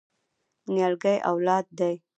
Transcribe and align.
نیالګی 0.73 1.17
اولاد 1.29 1.65
دی؟ 1.77 1.95